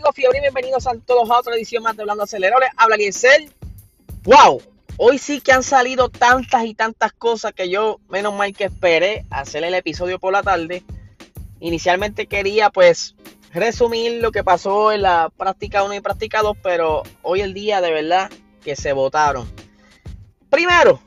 Hablando 0.00 0.14
Fiebre 0.14 0.40
bienvenidos 0.40 0.86
a 0.86 0.94
todos 1.04 1.28
a 1.28 1.40
otra 1.40 1.54
edición 1.54 1.82
más 1.82 1.94
de 1.94 2.02
Hablando 2.02 2.22
Aceleradores. 2.22 2.70
Habla 2.74 2.96
Liesel. 2.96 3.52
¡Wow! 4.24 4.62
Hoy 4.96 5.18
sí 5.18 5.42
que 5.42 5.52
han 5.52 5.62
salido 5.62 6.08
tantas 6.08 6.64
y 6.64 6.74
tantas 6.74 7.12
cosas 7.12 7.52
que 7.52 7.68
yo, 7.68 8.00
menos 8.08 8.32
mal 8.32 8.54
que 8.56 8.64
esperé 8.64 9.26
hacer 9.28 9.62
el 9.62 9.74
episodio 9.74 10.18
por 10.18 10.32
la 10.32 10.42
tarde. 10.42 10.84
Inicialmente 11.60 12.26
quería 12.28 12.70
pues 12.70 13.14
resumir 13.52 14.22
lo 14.22 14.32
que 14.32 14.42
pasó 14.42 14.90
en 14.90 15.02
la 15.02 15.30
práctica 15.36 15.82
1 15.82 15.92
y 15.92 16.00
práctica 16.00 16.40
2, 16.40 16.56
pero 16.62 17.02
hoy 17.20 17.42
el 17.42 17.52
día 17.52 17.82
de 17.82 17.92
verdad 17.92 18.30
que 18.64 18.76
se 18.76 18.94
votaron. 18.94 19.52
Primero, 20.48 20.98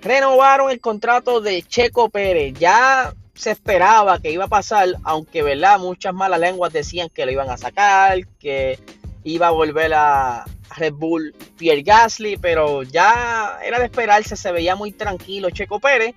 renovaron 0.00 0.70
el 0.70 0.80
contrato 0.80 1.42
de 1.42 1.62
Checo 1.62 2.08
Pérez. 2.08 2.54
Ya 2.58 3.12
se 3.34 3.50
esperaba 3.50 4.18
que 4.18 4.30
iba 4.30 4.44
a 4.44 4.48
pasar, 4.48 4.88
aunque 5.04 5.42
verdad 5.42 5.78
muchas 5.78 6.14
malas 6.14 6.40
lenguas 6.40 6.72
decían 6.72 7.08
que 7.08 7.24
lo 7.24 7.32
iban 7.32 7.50
a 7.50 7.56
sacar, 7.56 8.26
que 8.38 8.78
iba 9.24 9.48
a 9.48 9.50
volver 9.50 9.92
a 9.94 10.44
Red 10.76 10.94
Bull 10.94 11.34
Pierre 11.56 11.82
Gasly, 11.82 12.36
pero 12.36 12.82
ya 12.82 13.58
era 13.64 13.78
de 13.78 13.86
esperarse, 13.86 14.36
se 14.36 14.52
veía 14.52 14.76
muy 14.76 14.92
tranquilo 14.92 15.50
Checo 15.50 15.80
Pérez 15.80 16.14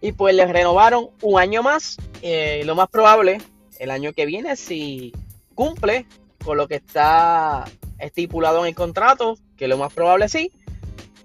y 0.00 0.12
pues 0.12 0.34
le 0.34 0.46
renovaron 0.46 1.10
un 1.22 1.40
año 1.40 1.62
más, 1.62 1.96
eh, 2.22 2.62
lo 2.64 2.74
más 2.74 2.88
probable 2.88 3.38
el 3.78 3.90
año 3.90 4.12
que 4.12 4.26
viene 4.26 4.56
si 4.56 5.12
cumple 5.54 6.06
con 6.44 6.56
lo 6.56 6.68
que 6.68 6.76
está 6.76 7.64
estipulado 7.98 8.60
en 8.60 8.66
el 8.66 8.74
contrato, 8.74 9.36
que 9.56 9.68
lo 9.68 9.78
más 9.78 9.92
probable 9.92 10.28
sí, 10.28 10.52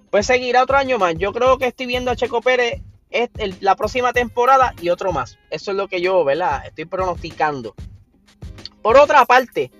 pues 0.09 0.25
seguirá 0.25 0.63
otro 0.63 0.77
año 0.77 0.97
más. 0.97 1.15
Yo 1.17 1.31
creo 1.31 1.57
que 1.57 1.67
estoy 1.67 1.85
viendo 1.85 2.11
a 2.11 2.15
Checo 2.15 2.41
Pérez 2.41 2.81
la 3.59 3.75
próxima 3.75 4.13
temporada 4.13 4.73
y 4.81 4.89
otro 4.89 5.11
más. 5.11 5.37
Eso 5.49 5.71
es 5.71 5.77
lo 5.77 5.87
que 5.87 6.01
yo, 6.01 6.23
¿verdad? 6.23 6.65
Estoy 6.65 6.85
pronosticando. 6.85 7.75
Por 8.81 8.97
otra 8.97 9.25
parte, 9.25 9.71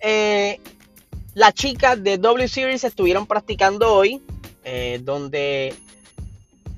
eh, 0.00 0.60
las 1.34 1.54
chicas 1.54 2.02
de 2.02 2.18
W 2.18 2.48
Series 2.48 2.84
estuvieron 2.84 3.26
practicando 3.26 3.92
hoy, 3.92 4.22
eh, 4.64 5.00
donde 5.02 5.74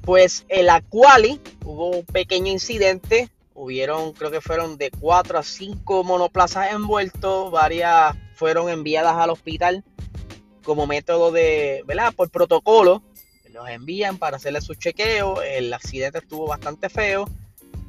pues 0.02 0.46
en 0.48 0.66
la 0.66 0.80
quali 0.80 1.40
hubo 1.64 1.90
un 1.90 2.04
pequeño 2.04 2.50
incidente. 2.50 3.28
Hubieron, 3.54 4.12
creo 4.12 4.30
que 4.30 4.40
fueron 4.40 4.78
de 4.78 4.90
4 4.90 5.38
a 5.38 5.42
5 5.42 6.04
monoplazas 6.04 6.72
envueltos. 6.72 7.50
Varias 7.50 8.16
fueron 8.34 8.68
enviadas 8.68 9.16
al 9.16 9.30
hospital 9.30 9.84
como 10.62 10.86
método 10.86 11.32
de, 11.32 11.82
¿verdad? 11.86 12.14
Por 12.14 12.30
protocolo 12.30 13.02
los 13.58 13.68
envían 13.68 14.18
para 14.18 14.36
hacerle 14.36 14.60
su 14.60 14.74
chequeo. 14.74 15.42
El 15.42 15.74
accidente 15.74 16.18
estuvo 16.18 16.46
bastante 16.46 16.88
feo. 16.88 17.28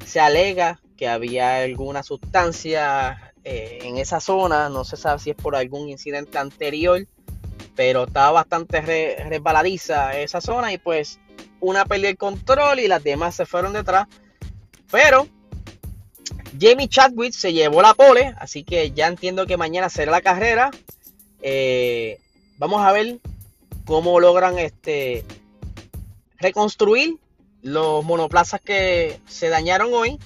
Se 0.04 0.18
alega 0.18 0.80
que 0.96 1.06
había 1.06 1.58
alguna 1.62 2.02
sustancia 2.02 3.32
eh, 3.44 3.78
en 3.82 3.96
esa 3.96 4.20
zona. 4.20 4.68
No 4.68 4.84
se 4.84 4.96
sabe 4.96 5.20
si 5.20 5.30
es 5.30 5.36
por 5.36 5.54
algún 5.54 5.88
incidente 5.88 6.38
anterior. 6.38 7.06
Pero 7.76 8.04
estaba 8.04 8.32
bastante 8.32 8.80
resbaladiza 9.28 10.18
esa 10.18 10.40
zona. 10.40 10.72
Y 10.72 10.78
pues 10.78 11.20
una 11.60 11.84
perdió 11.84 12.08
el 12.08 12.18
control 12.18 12.80
y 12.80 12.88
las 12.88 13.04
demás 13.04 13.36
se 13.36 13.46
fueron 13.46 13.72
detrás. 13.72 14.08
Pero 14.90 15.28
Jamie 16.60 16.88
Chadwick 16.88 17.32
se 17.32 17.52
llevó 17.52 17.80
la 17.80 17.94
pole. 17.94 18.34
Así 18.38 18.64
que 18.64 18.90
ya 18.90 19.06
entiendo 19.06 19.46
que 19.46 19.56
mañana 19.56 19.88
será 19.88 20.10
la 20.10 20.20
carrera. 20.20 20.72
Eh, 21.42 22.18
vamos 22.58 22.82
a 22.82 22.90
ver 22.90 23.20
cómo 23.84 24.18
logran 24.18 24.58
este 24.58 25.24
reconstruir 26.40 27.16
los 27.62 28.04
monoplazas 28.04 28.60
que 28.60 29.20
se 29.26 29.48
dañaron 29.48 29.92
hoy 29.92 30.18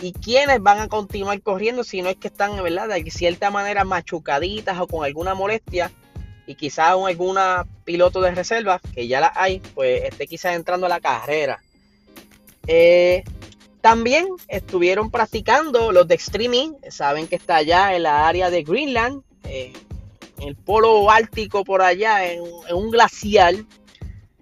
y 0.00 0.12
quienes 0.12 0.60
van 0.62 0.78
a 0.78 0.88
continuar 0.88 1.40
corriendo 1.40 1.82
si 1.82 2.02
no 2.02 2.10
es 2.10 2.16
que 2.16 2.28
están 2.28 2.62
¿verdad? 2.62 2.88
de 2.88 3.10
cierta 3.10 3.50
manera 3.50 3.84
machucaditas 3.84 4.78
o 4.78 4.86
con 4.86 5.04
alguna 5.04 5.34
molestia 5.34 5.90
y 6.46 6.54
quizás 6.54 6.90
alguna 6.90 7.66
piloto 7.84 8.20
de 8.20 8.32
reserva 8.32 8.80
que 8.94 9.08
ya 9.08 9.20
la 9.20 9.32
hay 9.34 9.60
pues 9.74 10.04
esté 10.04 10.26
quizás 10.26 10.54
entrando 10.54 10.86
a 10.86 10.90
la 10.90 11.00
carrera 11.00 11.62
eh, 12.66 13.24
también 13.80 14.26
estuvieron 14.48 15.10
practicando 15.10 15.92
los 15.92 16.06
de 16.06 16.16
streaming 16.16 16.72
saben 16.90 17.26
que 17.26 17.36
está 17.36 17.56
allá 17.56 17.96
en 17.96 18.02
la 18.02 18.28
área 18.28 18.50
de 18.50 18.62
Greenland 18.62 19.22
eh, 19.44 19.72
en 20.38 20.48
el 20.48 20.56
polo 20.56 21.10
ártico 21.10 21.64
por 21.64 21.80
allá 21.80 22.30
en, 22.30 22.42
en 22.68 22.76
un 22.76 22.90
glacial 22.90 23.66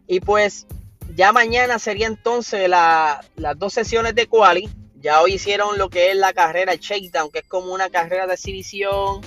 y 0.08 0.18
pues 0.18 0.66
ya 1.14 1.32
mañana 1.32 1.78
sería 1.78 2.06
entonces 2.06 2.68
las 2.68 3.58
dos 3.58 3.72
sesiones 3.72 4.14
de 4.14 4.26
quali. 4.26 4.68
Ya 5.00 5.20
hoy 5.20 5.34
hicieron 5.34 5.78
lo 5.78 5.90
que 5.90 6.10
es 6.10 6.16
la 6.16 6.32
carrera 6.32 6.74
shakedown, 6.74 7.30
que 7.30 7.40
es 7.40 7.46
como 7.46 7.72
una 7.72 7.90
carrera 7.90 8.26
de 8.26 8.34
exhibición. 8.34 9.20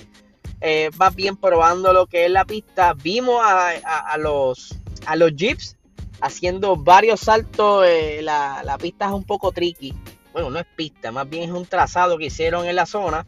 Eh, 0.59 0.89
más 0.97 1.15
bien 1.15 1.37
probando 1.37 1.93
lo 1.93 2.07
que 2.07 2.25
es 2.25 2.31
la 2.31 2.45
pista. 2.45 2.93
Vimos 2.93 3.41
a, 3.43 4.17
los, 4.17 4.75
a 5.05 5.15
los 5.15 5.35
jeeps 5.35 5.77
haciendo 6.19 6.75
varios 6.75 7.21
saltos. 7.21 7.85
Eh, 7.87 8.21
la, 8.21 8.63
la, 8.65 8.77
pista 8.77 9.05
es 9.05 9.11
un 9.11 9.23
poco 9.23 9.51
tricky. 9.51 9.93
Bueno, 10.33 10.49
no 10.49 10.59
es 10.59 10.65
pista, 10.75 11.11
más 11.11 11.29
bien 11.29 11.43
es 11.43 11.51
un 11.51 11.65
trazado 11.65 12.17
que 12.17 12.25
hicieron 12.25 12.67
en 12.67 12.75
la 12.75 12.85
zona. 12.85 13.25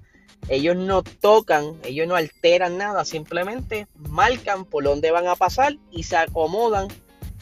Ellos 0.47 0.75
no 0.75 1.03
tocan, 1.03 1.77
ellos 1.83 2.07
no 2.07 2.15
alteran 2.15 2.77
nada, 2.77 3.05
simplemente 3.05 3.87
marcan 3.95 4.65
por 4.65 4.83
dónde 4.83 5.11
van 5.11 5.27
a 5.27 5.35
pasar 5.35 5.75
y 5.91 6.03
se 6.03 6.17
acomodan 6.17 6.87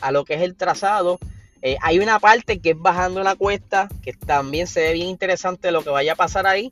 a 0.02 0.12
lo 0.12 0.26
que 0.26 0.36
es 0.36 0.42
el 0.42 0.56
trazado. 0.56 1.20
Eh, 1.62 1.78
hay 1.82 2.00
una 2.00 2.20
parte 2.20 2.60
que 2.60 2.72
es 2.72 2.80
bajando 2.80 3.24
la 3.24 3.36
cuesta, 3.36 3.90
que 4.04 4.14
también 4.14 4.68
se 4.68 4.82
ve 4.82 4.94
bien 4.94 5.08
interesante 5.08 5.72
lo 5.72 5.84
que 5.84 5.90
vaya 5.90 6.14
a 6.14 6.16
pasar 6.16 6.48
ahí. 6.48 6.72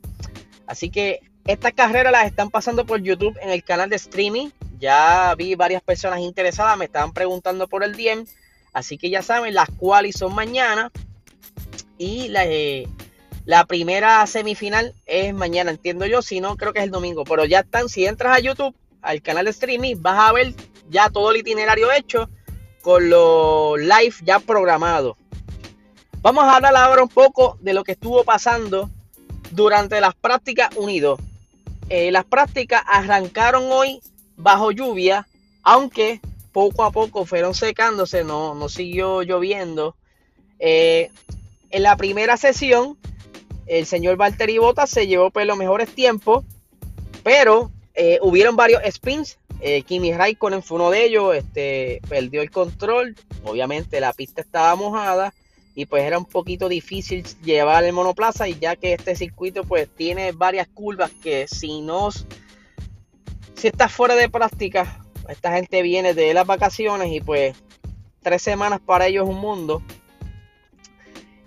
Así 0.66 0.90
que 0.90 1.20
estas 1.46 1.72
carreras 1.72 2.12
las 2.12 2.26
están 2.26 2.50
pasando 2.50 2.86
por 2.86 3.00
YouTube 3.02 3.36
en 3.40 3.50
el 3.50 3.62
canal 3.64 3.90
de 3.90 3.96
streaming. 3.96 4.50
Ya 4.78 5.34
vi 5.36 5.54
varias 5.54 5.82
personas 5.82 6.20
interesadas, 6.20 6.76
me 6.76 6.84
estaban 6.86 7.12
preguntando 7.12 7.68
por 7.68 7.84
el 7.84 7.96
DM. 7.96 8.26
Así 8.72 8.98
que 8.98 9.10
ya 9.10 9.22
saben, 9.22 9.54
las 9.54 9.70
cuales 9.70 10.16
son 10.16 10.34
mañana. 10.34 10.90
Y 11.98 12.28
la, 12.28 12.44
eh, 12.46 12.86
la 13.44 13.64
primera 13.64 14.26
semifinal 14.26 14.94
es 15.06 15.32
mañana, 15.32 15.70
entiendo 15.70 16.04
yo. 16.06 16.20
Si 16.20 16.40
no, 16.40 16.56
creo 16.56 16.72
que 16.72 16.80
es 16.80 16.84
el 16.84 16.90
domingo. 16.90 17.24
Pero 17.24 17.44
ya 17.44 17.60
están, 17.60 17.88
si 17.88 18.06
entras 18.06 18.36
a 18.36 18.40
YouTube, 18.40 18.74
al 19.02 19.22
canal 19.22 19.44
de 19.44 19.52
streaming, 19.52 19.96
vas 19.98 20.28
a 20.28 20.32
ver 20.32 20.52
ya 20.90 21.10
todo 21.10 21.30
el 21.30 21.38
itinerario 21.38 21.90
hecho 21.92 22.28
con 22.86 23.10
los 23.10 23.80
live 23.80 24.14
ya 24.22 24.38
programados. 24.38 25.16
Vamos 26.22 26.44
a 26.44 26.54
hablar 26.54 26.76
ahora 26.76 27.02
un 27.02 27.08
poco 27.08 27.58
de 27.60 27.74
lo 27.74 27.82
que 27.82 27.90
estuvo 27.90 28.22
pasando 28.22 28.88
durante 29.50 30.00
las 30.00 30.14
prácticas 30.14 30.68
unidos. 30.76 31.18
Eh, 31.88 32.12
las 32.12 32.24
prácticas 32.24 32.84
arrancaron 32.86 33.64
hoy 33.72 34.00
bajo 34.36 34.70
lluvia, 34.70 35.26
aunque 35.64 36.20
poco 36.52 36.84
a 36.84 36.92
poco 36.92 37.26
fueron 37.26 37.54
secándose, 37.54 38.22
no, 38.22 38.54
no 38.54 38.68
siguió 38.68 39.22
lloviendo. 39.22 39.96
Eh, 40.60 41.10
en 41.70 41.82
la 41.82 41.96
primera 41.96 42.36
sesión, 42.36 42.96
el 43.66 43.86
señor 43.86 44.16
Valtteri 44.16 44.58
Bottas 44.58 44.90
se 44.90 45.08
llevó 45.08 45.24
por 45.24 45.32
pues, 45.32 45.48
los 45.48 45.58
mejores 45.58 45.92
tiempos, 45.92 46.44
pero 47.24 47.72
eh, 47.94 48.20
hubieron 48.22 48.54
varios 48.54 48.80
spins 48.88 49.38
eh, 49.60 49.82
Kimi 49.82 50.12
Raikkonen 50.12 50.62
fue 50.62 50.76
uno 50.76 50.90
de 50.90 51.04
ellos, 51.04 51.34
este, 51.34 52.00
perdió 52.08 52.42
el 52.42 52.50
control, 52.50 53.16
obviamente 53.44 54.00
la 54.00 54.12
pista 54.12 54.40
estaba 54.40 54.74
mojada 54.76 55.32
y 55.74 55.86
pues 55.86 56.04
era 56.04 56.18
un 56.18 56.24
poquito 56.24 56.68
difícil 56.68 57.24
llevar 57.42 57.84
el 57.84 57.92
monoplaza 57.92 58.48
y 58.48 58.58
ya 58.58 58.76
que 58.76 58.94
este 58.94 59.14
circuito 59.14 59.62
pues 59.64 59.88
tiene 59.94 60.32
varias 60.32 60.68
curvas 60.68 61.10
que 61.22 61.46
si 61.48 61.80
no, 61.80 62.10
si 62.10 63.68
estás 63.68 63.92
fuera 63.92 64.14
de 64.14 64.28
práctica, 64.28 65.00
esta 65.28 65.52
gente 65.52 65.82
viene 65.82 66.14
de 66.14 66.32
las 66.34 66.46
vacaciones 66.46 67.12
y 67.12 67.20
pues 67.20 67.56
tres 68.22 68.42
semanas 68.42 68.80
para 68.84 69.06
ellos 69.06 69.24
es 69.24 69.34
un 69.34 69.40
mundo. 69.40 69.82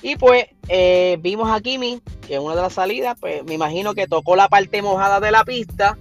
Y 0.01 0.15
pues 0.15 0.45
eh, 0.67 1.17
vimos 1.19 1.51
a 1.51 1.59
Kimi 1.59 2.01
que 2.25 2.35
en 2.35 2.41
una 2.41 2.55
de 2.55 2.61
las 2.61 2.73
salidas, 2.73 3.17
pues 3.19 3.43
me 3.43 3.55
imagino 3.55 3.93
que 3.93 4.07
tocó 4.07 4.35
la 4.35 4.47
parte 4.47 4.81
mojada 4.81 5.19
de 5.19 5.31
la 5.31 5.43
pista 5.43 5.97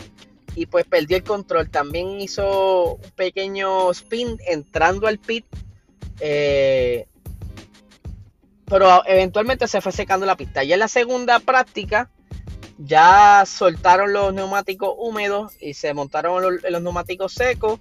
y 0.58 0.66
pues 0.66 0.84
perdió 0.86 1.16
el 1.16 1.22
control. 1.22 1.70
También 1.70 2.20
hizo 2.20 2.94
un 2.94 3.10
pequeño 3.14 3.90
spin 3.92 4.36
entrando 4.48 5.06
al 5.06 5.18
pit. 5.18 5.46
Eh, 6.18 7.06
pero 8.64 9.06
eventualmente 9.06 9.68
se 9.68 9.80
fue 9.80 9.92
secando 9.92 10.26
la 10.26 10.36
pista. 10.36 10.64
Y 10.64 10.72
en 10.72 10.80
la 10.80 10.88
segunda 10.88 11.38
práctica 11.38 12.10
ya 12.76 13.44
soltaron 13.46 14.12
los 14.12 14.34
neumáticos 14.34 14.94
húmedos 14.98 15.52
y 15.60 15.74
se 15.74 15.94
montaron 15.94 16.60
los, 16.60 16.82
neumáticos 16.82 17.32
secos. 17.32 17.78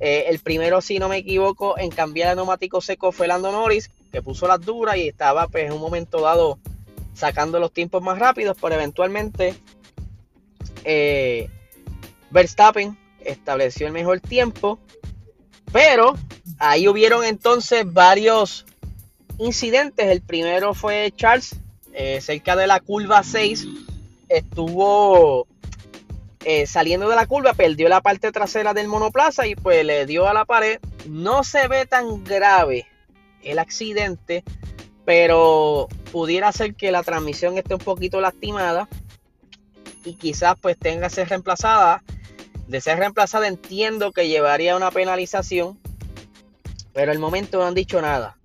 Eh, 0.00 0.26
el 0.28 0.38
primero, 0.40 0.82
si 0.82 0.98
no 0.98 1.08
me 1.08 1.16
equivoco, 1.16 1.78
en 1.78 1.90
cambiar 1.90 2.30
el 2.30 2.36
neumático 2.36 2.82
seco 2.82 3.10
fue 3.10 3.26
Lando 3.26 3.50
Norris, 3.50 3.90
que 4.12 4.20
puso 4.20 4.46
las 4.46 4.60
duras 4.60 4.98
y 4.98 5.08
estaba 5.08 5.48
pues, 5.48 5.64
en 5.64 5.72
un 5.72 5.80
momento 5.80 6.20
dado 6.20 6.58
sacando 7.14 7.58
los 7.58 7.72
tiempos 7.72 8.02
más 8.02 8.18
rápidos, 8.18 8.56
pero 8.60 8.74
eventualmente 8.74 9.56
eh, 10.84 11.48
Verstappen 12.30 12.98
estableció 13.20 13.86
el 13.86 13.92
mejor 13.92 14.20
tiempo, 14.20 14.78
pero 15.72 16.16
ahí 16.58 16.88
hubieron 16.88 17.24
entonces 17.24 17.90
varios 17.90 18.66
incidentes. 19.38 20.08
El 20.08 20.20
primero 20.20 20.74
fue 20.74 21.12
Charles, 21.16 21.56
eh, 21.92 22.20
cerca 22.20 22.56
de 22.56 22.66
la 22.66 22.80
curva 22.80 23.22
6, 23.22 23.66
estuvo 24.28 25.46
eh, 26.44 26.66
saliendo 26.66 27.08
de 27.08 27.16
la 27.16 27.26
curva, 27.26 27.52
perdió 27.54 27.88
la 27.88 28.00
parte 28.00 28.32
trasera 28.32 28.74
del 28.74 28.88
monoplaza 28.88 29.46
y 29.46 29.54
pues 29.54 29.84
le 29.84 30.06
dio 30.06 30.28
a 30.28 30.34
la 30.34 30.44
pared. 30.44 30.78
No 31.06 31.44
se 31.44 31.68
ve 31.68 31.86
tan 31.86 32.24
grave 32.24 32.86
el 33.42 33.58
accidente, 33.58 34.44
pero 35.04 35.88
pudiera 36.12 36.52
ser 36.52 36.74
que 36.74 36.92
la 36.92 37.02
transmisión 37.02 37.56
esté 37.58 37.74
un 37.74 37.80
poquito 37.80 38.20
lastimada 38.20 38.88
y 40.04 40.14
quizás 40.14 40.54
pues 40.60 40.78
tenga 40.78 41.08
que 41.08 41.14
ser 41.14 41.28
reemplazada. 41.28 42.02
De 42.68 42.80
ser 42.82 42.98
reemplazada 42.98 43.48
entiendo 43.48 44.12
que 44.12 44.28
llevaría 44.28 44.76
una 44.76 44.90
penalización, 44.90 45.78
pero 46.92 47.10
al 47.10 47.18
momento 47.18 47.58
no 47.58 47.66
han 47.66 47.74
dicho 47.74 48.00
nada. 48.02 48.36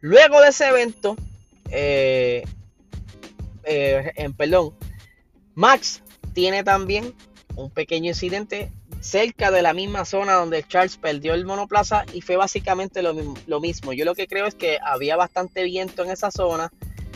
Luego 0.00 0.40
de 0.40 0.48
ese 0.48 0.68
evento, 0.68 1.16
eh, 1.70 2.44
eh, 3.64 4.12
en 4.14 4.32
perdón, 4.32 4.74
Max 5.54 6.02
tiene 6.32 6.62
también 6.62 7.14
un 7.56 7.70
pequeño 7.70 8.08
incidente 8.08 8.72
cerca 9.00 9.50
de 9.50 9.62
la 9.62 9.74
misma 9.74 10.04
zona 10.04 10.34
donde 10.34 10.62
Charles 10.62 10.96
perdió 10.96 11.34
el 11.34 11.44
monoplaza 11.44 12.04
y 12.12 12.20
fue 12.20 12.36
básicamente 12.36 13.02
lo, 13.02 13.60
mismo. 13.60 13.92
Yo 13.92 14.04
lo 14.04 14.14
que 14.14 14.28
creo 14.28 14.46
es 14.46 14.54
que 14.54 14.78
había 14.82 15.16
bastante 15.16 15.64
viento 15.64 16.04
en 16.04 16.10
esa 16.10 16.30
zona 16.30 16.70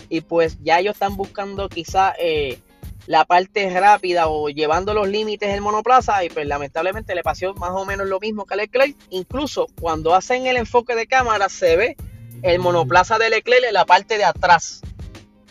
y 0.09 0.23
pues 0.23 0.59
ya 0.63 0.81
ellos 0.81 0.95
están 0.95 1.17
buscando 1.17 1.69
quizá 1.69 2.15
eh, 2.19 2.59
la 3.07 3.25
parte 3.25 3.69
rápida 3.79 4.29
o 4.29 4.49
llevando 4.49 4.93
los 4.93 5.09
límites 5.09 5.51
del 5.51 5.61
monoplaza 5.61 6.25
y 6.25 6.29
pues 6.29 6.47
lamentablemente 6.47 7.15
le 7.15 7.23
pasó 7.23 7.55
más 7.55 7.71
o 7.71 7.85
menos 7.85 8.07
lo 8.09 8.21
mismo 8.21 8.45
que 8.45 8.55
a 8.55 8.57
Leclerc. 8.57 8.97
Incluso 9.11 9.69
cuando 9.81 10.15
hacen 10.15 10.47
el 10.47 10.57
enfoque 10.57 10.95
de 10.95 11.07
cámara 11.07 11.49
se 11.49 11.77
ve 11.77 11.97
el 12.43 12.59
monoplaza 12.59 13.19
de 13.19 13.31
Leclerc 13.31 13.65
en 13.65 13.75
la 13.75 13.87
parte 13.87 14.19
de 14.19 14.25
atrás. 14.25 14.83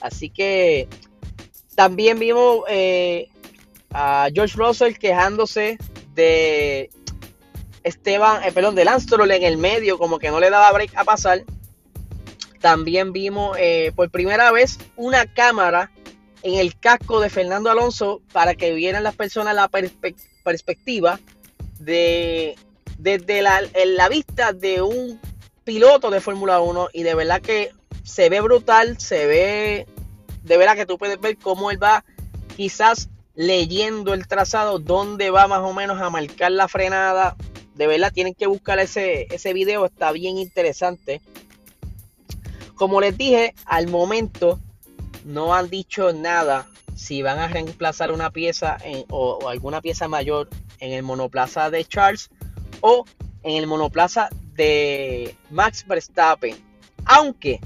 Así 0.02 0.30
que 0.30 0.88
también 1.75 2.19
vimos 2.19 2.63
eh, 2.69 3.30
a 3.92 4.28
George 4.34 4.56
Russell 4.57 4.96
quejándose 4.96 5.78
de 6.13 6.90
Esteban, 7.84 8.44
eh, 8.44 8.52
perdón, 8.52 8.75
de 8.75 8.86
Lance 8.86 9.07
en 9.16 9.44
el 9.44 9.57
medio, 9.57 9.98
como 9.98 10.19
que 10.19 10.30
no 10.30 10.40
le 10.40 10.50
daba 10.50 10.72
break 10.72 10.96
a 10.98 11.04
pasar. 11.04 11.44
También 12.60 13.13
vimos 13.13 13.56
eh, 13.60 13.92
por 13.96 14.10
primera 14.10 14.52
vez 14.52 14.80
una 14.96 15.31
cámara 15.31 15.92
en 16.45 16.53
el 16.53 16.77
casco 16.77 17.19
de 17.21 17.31
Fernando 17.31 17.71
Alonso 17.71 18.21
para 18.31 18.53
que 18.53 18.71
vieran 18.71 19.01
las 19.01 19.15
personas 19.15 19.56
la 19.56 19.68
perspectiva 19.68 21.19
de 21.80 22.56
desde 23.00 23.42
la, 23.42 23.63
la 23.88 24.09
vista 24.09 24.53
de 24.53 24.83
un 24.83 25.19
piloto 25.63 26.12
de 26.12 26.21
Fórmula 26.21 26.62
1 26.62 26.89
y 26.94 27.01
de 27.01 27.15
verdad 27.15 27.42
que 27.42 27.71
se 28.03 28.30
ve 28.30 28.42
brutal, 28.42 29.00
se 29.00 29.25
ve 29.25 29.88
de 30.44 30.57
verdad 30.57 30.75
que 30.75 30.86
tú 30.86 31.00
puedes 31.00 31.19
ver 31.19 31.36
cómo 31.38 31.71
él 31.71 31.81
va 31.81 32.06
quizás 32.56 33.09
leyendo 33.33 34.13
el 34.13 34.27
trazado, 34.27 34.77
dónde 34.77 35.31
va 35.31 35.47
más 35.47 35.62
o 35.62 35.74
menos 35.74 36.00
a 36.00 36.12
marcar 36.12 36.51
la 36.51 36.68
frenada. 36.68 37.36
De 37.74 37.88
verdad, 37.88 38.13
tienen 38.13 38.36
que 38.36 38.45
buscar 38.45 38.77
ese, 38.77 39.25
ese 39.31 39.51
video, 39.51 39.83
está 39.83 40.12
bien 40.12 40.38
interesante. 40.38 41.21
Como 42.75 43.01
les 43.01 43.18
dije, 43.18 43.56
al 43.65 43.88
momento 43.88 44.59
no 45.25 45.54
han 45.54 45.69
dicho 45.69 46.13
nada 46.13 46.68
si 46.95 47.22
van 47.22 47.39
a 47.39 47.50
reemplazar 47.50 48.12
una 48.12 48.30
pieza 48.31 48.77
o, 49.10 49.50
alguna 49.50 49.81
pieza 49.81 50.07
mayor 50.07 50.48
en 50.80 50.94
el 50.94 51.04
monoplaza 51.04 51.69
de 51.69 51.83
Charles 51.83 52.30
o 52.80 53.06
en 53.44 53.57
el 53.57 53.68
monoplaza 53.68 54.30
de 54.54 55.36
Max 55.50 55.86
Verstappen. 55.86 56.56
Aunque 57.04 57.60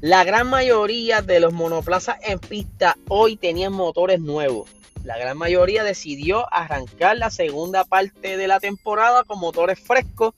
la 0.00 0.24
gran 0.24 0.48
mayoría 0.48 1.22
de 1.22 1.38
los 1.38 1.52
monoplazas 1.52 2.16
en 2.22 2.40
pista 2.40 2.98
hoy 3.08 3.36
tenían 3.36 3.72
motores 3.72 4.18
nuevos 4.20 4.68
la 5.08 5.16
gran 5.16 5.38
mayoría 5.38 5.84
decidió 5.84 6.52
arrancar 6.52 7.16
la 7.16 7.30
segunda 7.30 7.84
parte 7.84 8.36
de 8.36 8.46
la 8.46 8.60
temporada 8.60 9.24
con 9.24 9.38
motores 9.38 9.80
frescos, 9.80 10.34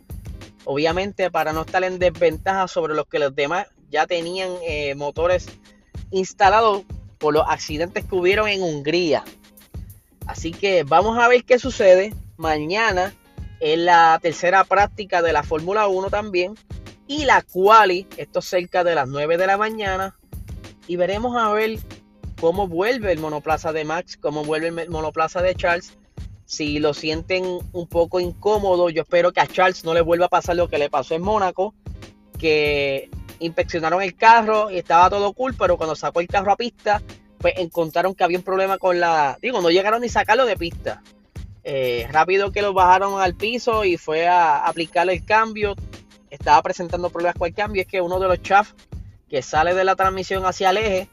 obviamente 0.65 1.29
para 1.29 1.53
no 1.53 1.63
estar 1.63 1.83
en 1.83 1.99
desventaja 1.99 2.69
sobre 2.69 2.95
los 2.95 3.07
que 3.07 3.19
los 3.19 3.35
demás 3.35 3.67
ya 3.91 4.07
tenían 4.07 4.51
eh, 4.63 4.95
motores 4.95 5.49
instalados 6.11 6.83
por 7.19 7.35
los 7.35 7.45
accidentes 7.49 8.05
que 8.05 8.15
hubieron 8.15 8.49
en 8.49 8.63
Hungría. 8.63 9.25
Así 10.27 10.53
que 10.53 10.85
vamos 10.85 11.19
a 11.19 11.29
ver 11.29 11.45
qué 11.45 11.59
sucede. 11.59 12.15
Mañana 12.37 13.15
en 13.61 13.85
la 13.85 14.19
tercera 14.23 14.65
práctica 14.65 15.23
de 15.23 15.33
la 15.33 15.43
Fórmula 15.43 15.87
1 15.87 16.11
también. 16.11 16.55
Y 17.07 17.25
la 17.25 17.43
quali, 17.43 18.07
esto 18.17 18.41
cerca 18.41 18.85
de 18.85 18.95
las 18.95 19.09
9 19.09 19.37
de 19.37 19.47
la 19.47 19.57
mañana. 19.57 20.17
Y 20.87 20.97
veremos 20.97 21.37
a 21.37 21.53
ver 21.53 21.79
cómo 22.41 22.67
vuelve 22.67 23.13
el 23.13 23.19
monoplaza 23.19 23.73
de 23.73 23.85
Max, 23.85 24.17
cómo 24.17 24.45
vuelve 24.45 24.69
el 24.69 24.91
monoplaza 24.91 25.43
de 25.43 25.55
Charles. 25.55 25.99
Si 26.47 26.79
lo 26.79 26.95
sienten 26.95 27.45
un 27.73 27.87
poco 27.87 28.19
incómodo, 28.19 28.91
yo 28.91 29.03
espero 29.03 29.33
que 29.33 29.41
a 29.41 29.47
Charles 29.47 29.85
no 29.85 29.95
le 29.95 30.01
vuelva 30.01 30.27
a 30.27 30.31
pasar 30.31 30.57
lo 30.57 30.69
que 30.69 30.79
le 30.79 30.91
pasó 30.91 31.15
en 31.15 31.23
Mónaco, 31.23 31.75
que 32.39 33.11
inspeccionaron 33.41 34.03
el 34.03 34.15
carro 34.15 34.71
y 34.71 34.79
estaba 34.79 35.11
todo 35.11 35.33
cool, 35.33 35.55
pero 35.59 35.77
cuando 35.77 35.97
sacó 35.97 36.21
el 36.21 36.29
carro 36.29 36.53
a 36.53 36.57
pista, 36.57 37.03
pues 37.39 37.55
encontraron 37.57 38.15
que 38.15 38.23
había 38.23 38.39
un 38.39 38.45
problema 38.45 38.79
con 38.79 39.01
la... 39.01 39.39
Digo, 39.43 39.61
no 39.61 39.71
llegaron 39.71 40.03
ni 40.03 40.09
sacarlo 40.09 40.47
de 40.47 40.57
pista. 40.57 41.03
Eh, 41.65 42.07
rápido 42.11 42.53
que 42.53 42.63
lo 42.63 42.73
bajaron 42.73 43.21
al 43.21 43.35
piso 43.35 43.85
y 43.85 43.97
fue 43.97 44.29
a 44.29 44.67
aplicarle 44.67 45.15
el 45.15 45.25
cambio. 45.25 45.75
Estaba 46.31 46.63
presentando 46.63 47.11
problemas 47.11 47.37
con 47.37 47.49
el 47.49 47.55
cambio. 47.55 47.83
Es 47.83 47.89
que 47.89 48.01
uno 48.01 48.21
de 48.21 48.29
los 48.29 48.43
chafs 48.43 48.75
que 49.29 49.43
sale 49.43 49.75
de 49.75 49.85
la 49.85 49.97
transmisión 49.97 50.45
hacia 50.45 50.71
el 50.71 50.77
eje 50.79 51.09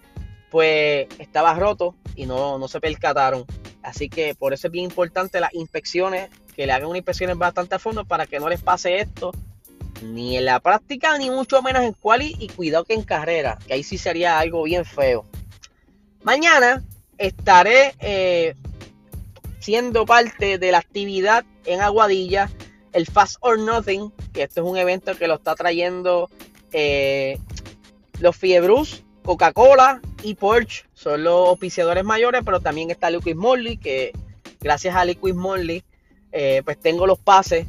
pues 0.50 1.08
estaba 1.20 1.54
roto 1.54 1.96
y 2.16 2.25
no, 2.25 2.58
no 2.58 2.68
se 2.68 2.80
percataron. 2.80 3.46
Así 3.84 4.10
que 4.10 4.36
por 4.36 4.54
eso 4.54 4.68
es 4.68 4.72
bien 4.72 4.86
importante 4.86 5.40
las 5.40 5.54
inspecciones, 5.54 6.30
que 6.56 6.66
le 6.66 6.74
hagan 6.74 6.90
unas 6.90 6.98
inspecciones 6.98 7.38
bastante 7.38 7.75
a 7.75 7.80
fondo 7.80 8.06
para 8.06 8.25
que 8.25 8.40
no 8.40 8.50
les 8.50 8.62
pase 8.62 9.00
esto, 9.00 9.32
ni 10.01 10.38
en 10.38 10.46
la 10.46 10.60
práctica, 10.60 11.18
ni 11.18 11.30
mucho 11.30 11.62
menos 11.62 11.84
en 11.84 11.94
quali, 11.94 12.36
y 12.39 12.48
cuidado 12.48 12.86
que 12.86 12.94
en 12.94 13.04
carrera, 13.04 13.58
que 13.68 13.74
ahí 13.74 13.84
sí 13.84 13.98
sería 13.98 14.39
algo 14.39 14.63
bien 14.63 14.86
feo. 14.86 15.25
Mañana 16.24 16.84
estaré 17.18 17.96
eh, 18.00 18.56
siendo 19.60 20.06
parte 20.06 20.58
de 20.58 20.72
la 20.72 20.80
actividad 20.80 21.46
en 21.66 21.82
Aguadilla, 21.82 22.50
el 22.94 23.06
Fast 23.06 23.38
or 23.42 23.60
Nothing, 23.60 24.12
que 24.34 24.44
esto 24.44 24.62
es 24.62 24.68
un 24.68 24.77
evento 24.77 25.16
que 25.18 25.27
lo 25.27 25.36
está 25.36 25.56
trayendo 25.56 26.30
eh, 26.72 27.39
los 28.20 28.36
Fiebrus 28.36 29.04
Coca-Cola 29.24 30.01
y 30.24 30.36
Porsche 30.36 30.86
son 30.94 31.24
los 31.24 31.50
oficiadores 31.50 32.04
mayores, 32.04 32.42
pero 32.46 32.60
también 32.60 32.92
está 32.92 33.10
Liquid 33.10 33.36
Molly, 33.36 33.77
que 33.77 34.13
gracias 34.62 34.96
a 34.96 35.06
Liquid 35.06 35.34
Molly, 35.34 35.84
eh, 36.32 36.62
pues 36.63 36.80
tengo 36.80 37.06
los 37.06 37.20
pases 37.20 37.68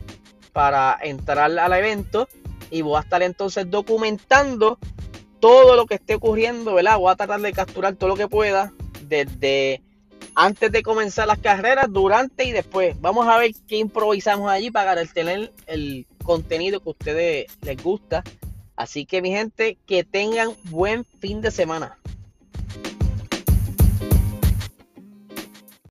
para 0.53 0.99
entrar 1.03 1.51
al 1.59 1.73
evento 1.73 2.29
y 2.71 2.83
voy 2.83 2.97
a 2.97 3.01
estar 3.01 3.23
entonces 3.23 3.71
documentando 3.71 4.79
todo 5.41 5.77
lo 5.77 5.87
que 5.87 5.95
esté 5.95 6.15
ocurriendo, 6.15 6.75
¿verdad? 6.75 6.99
Voy 6.99 7.13
a 7.13 7.17
tratar 7.17 7.41
de 7.41 7.53
capturar 7.53 7.95
todo 7.95 8.09
lo 8.09 8.17
que 8.17 8.29
pueda 8.29 8.73
desde 9.03 9.83
antes 10.35 10.71
de 10.71 10.83
comenzar 10.83 11.27
las 11.27 11.39
carreras, 11.39 11.87
durante 11.91 12.45
y 12.45 12.53
después. 12.53 13.01
Vamos 13.01 13.27
a 13.27 13.39
ver 13.39 13.53
qué 13.67 13.77
improvisamos 13.79 14.51
allí 14.51 14.71
para 14.71 15.05
tener 15.07 15.53
el 15.67 16.07
contenido 16.23 16.81
que 16.81 16.89
a 16.89 16.93
ustedes 16.93 17.47
les 17.63 17.83
gusta. 17.83 18.23
Así 18.77 19.05
que 19.05 19.21
mi 19.21 19.31
gente, 19.31 19.79
que 19.87 20.05
tengan 20.05 20.51
buen 20.65 21.05
fin 21.05 21.41
de 21.41 21.51
semana. 21.51 21.99